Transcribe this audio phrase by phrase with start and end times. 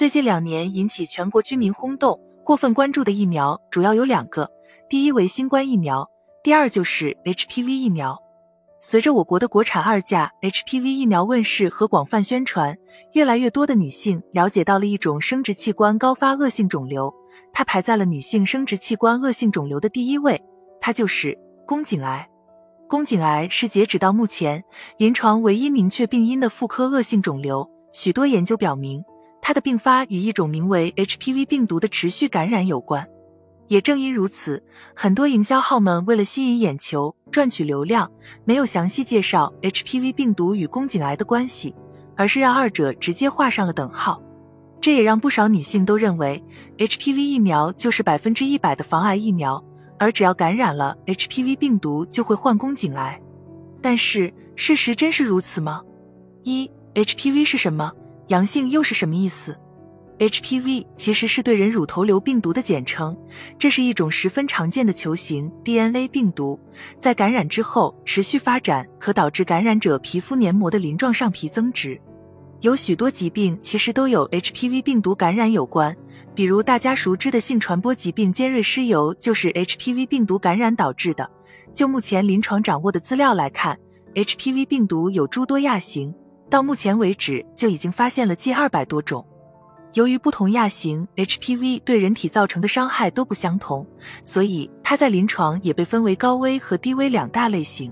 [0.00, 4.50] 最近两年引起全国居民轰动、过分关注的疫苗主要有两个，
[4.88, 6.10] 第一为新冠疫苗，
[6.42, 8.18] 第二就是 HPV 疫苗。
[8.80, 12.78] 随着我国的国产二价 HPV 疫苗问世和广泛宣传，
[13.12, 17.12] 越来越多的女性了解到了一种生殖器官高发恶性肿瘤，
[17.52, 20.42] 它排在了女性生殖器官恶性肿瘤的第一位，
[20.80, 22.26] 它就是宫颈癌。
[22.88, 24.64] 宫颈癌是截止到目前
[24.96, 29.04] 临床唯一明确病因的妇科恶性肿瘤，许多研究表明。
[29.42, 33.08] 它的并发与一种名为 HPV 病毒的持续感染有关，
[33.68, 34.62] 也正因如此，
[34.94, 38.10] 很多营销号们为了吸引眼球、赚取流量，
[38.44, 41.74] 没有详细介绍 HPV 病毒与宫颈癌的关系，
[42.16, 44.22] 而是让二者直接画上了等号。
[44.80, 46.42] 这也让不少女性都认为
[46.78, 49.62] HPV 疫苗就是百分之一百的防癌疫苗，
[49.98, 53.20] 而只要感染了 HPV 病毒就会患宫颈癌。
[53.82, 55.82] 但是事实真是如此吗？
[56.44, 57.92] 一 HPV 是什么？
[58.30, 59.58] 阳性又是什么意思
[60.20, 63.16] ？HPV 其实是对人乳头瘤病毒的简称，
[63.58, 66.56] 这是一种十分常见的球形 DNA 病毒，
[66.96, 72.00] 在感染之后持续发展，可导致感染者皮肤黏膜的鳞状上皮增殖。
[72.60, 75.96] 有许多疾病其实都有 HPV 病毒感染有关，
[76.32, 81.28] 比如大家熟知的性传播疾病尖锐湿疣就是 HPV 病毒感染导致的。
[81.74, 83.76] 就目前临床掌握的资料来看
[84.14, 86.14] ，HPV 病毒有诸多亚型。
[86.50, 89.24] 到目前为止，就已经发现了近二百多种。
[89.94, 93.86] 由于不同亚型 HPV 对人体造成的伤害都不相同，
[94.24, 97.90] 所以它在临床也被分为高危和低危两大类型。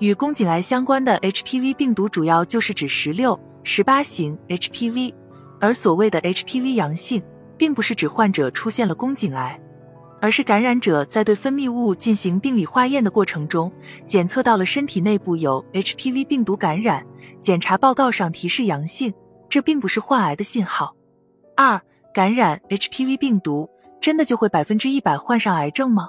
[0.00, 5.14] 与宫颈癌相关的 HPV 病毒主要就是指十六、十八型 HPV，
[5.60, 7.22] 而所谓的 HPV 阳性，
[7.56, 9.58] 并不是指患者出现了宫颈癌。
[10.24, 13.70] 而是感染者在对分泌物进行病理化验的过程中，
[14.06, 17.04] 检测到了身体内部有 HPV 病毒感染，
[17.42, 19.12] 检查报告上提示阳性，
[19.50, 20.96] 这并不是患癌的信号。
[21.54, 21.78] 二，
[22.14, 23.68] 感染 HPV 病毒
[24.00, 26.08] 真的就会百分之一百患上癌症吗？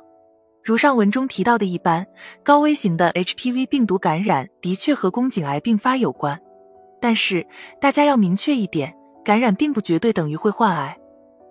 [0.63, 2.07] 如上文中提到的一般，
[2.41, 6.39] 高危型的 HPV 病毒感染的确和宫颈癌并发有关，
[7.01, 7.45] 但是
[7.81, 8.95] 大家要明确一点，
[9.25, 10.97] 感染并不绝对等于会患癌。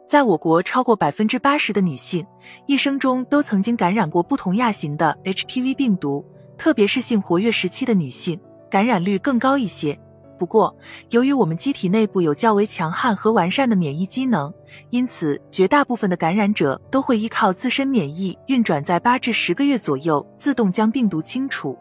[0.07, 2.25] 在我国，超过百分之八十的女性
[2.67, 6.25] 一生中都曾经感染过不同亚型的 HPV 病毒，
[6.59, 8.39] 特别是性活跃时期的女性，
[8.71, 9.99] 感染率更高一些。
[10.39, 10.77] 不过，
[11.11, 14.53] 由于我们机体内部有较为强悍和完善的免疫机能，
[14.91, 21.79] 因此绝大部分的感染者都会依靠自身免疫运转，在八至十个月左右自动将病毒清除。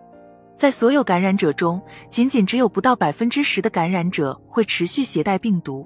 [0.56, 5.86] 在所有感染者中，仅仅只有不到百分之十的感染者会持续携带病毒。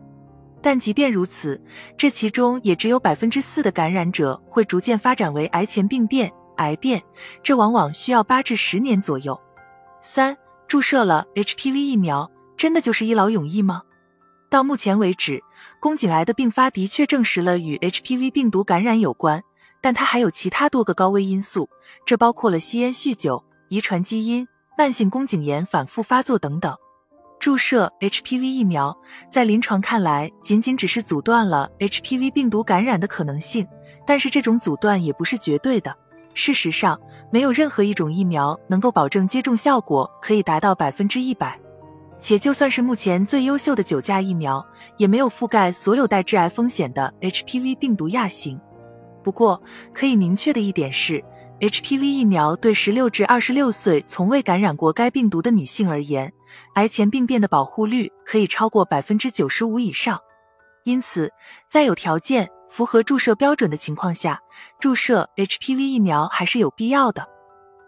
[0.68, 1.62] 但即便如此，
[1.98, 7.02] 这其中也只有百分之四的感染者会逐渐发展为癌前病变、癌变，
[7.42, 9.40] 这往往需要八至十年左右。
[10.02, 10.36] 三，
[10.68, 13.84] 注射了 HPV 疫苗，真的就是一劳永逸吗？
[14.50, 15.42] 到目前为止，
[15.80, 19.42] 宫颈癌的并发的确证实了与 HPV 病毒感染有关，
[19.82, 21.70] 但它还有其他多个高危因素，
[22.06, 24.46] 这包括了吸烟、酗酒、遗传基因、
[24.78, 26.76] 慢性宫颈炎反复发作等等。
[27.40, 28.98] 注射 HPV 疫苗，
[29.30, 33.66] 在临床看来，仅仅只是阻断了 HPV 病毒感染的可能性，
[34.06, 35.96] 但是这种阻断也不是绝对的。
[36.34, 37.00] 事实上，
[37.32, 41.60] 没有任何一种疫苗能够保证接种效果可以达到百分之一百，
[42.20, 44.66] 且就算是目前最优秀的九价疫苗，
[44.98, 48.60] 也没有覆盖所有带致癌风险的 HPV 病毒亚型。
[49.24, 49.62] 不过，
[49.94, 51.24] 可以明确的一点是
[51.60, 56.32] ，HPV 疫苗对十六至二十六岁从未感染过该病毒的女性而言。
[56.76, 60.20] 癌前病变的保护率可以超过百分之九十五以上，
[60.84, 61.32] 因此
[61.70, 64.42] 在有条件、符合注射标准的情况下，
[64.80, 67.28] 注射 HPV 疫苗还是有必要的。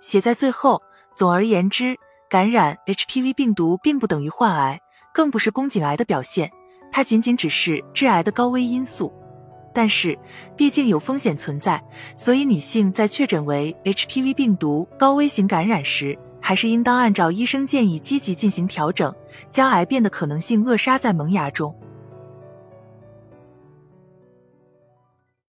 [0.01, 0.81] 写在最后，
[1.13, 1.97] 总而言之，
[2.29, 4.79] 感染 HPV 病毒并不等于患癌，
[5.13, 6.51] 更不是宫颈癌的表现，
[6.91, 9.13] 它仅仅只是致癌的高危因素。
[9.73, 10.17] 但是，
[10.57, 11.81] 毕竟有风险存在，
[12.17, 16.17] 所以女性在确诊为 HPV 病毒高危型感染时。
[16.49, 19.13] 还是应当按照医生建议积极进行调整，
[19.51, 21.71] 将癌变的可能性扼杀在萌芽中。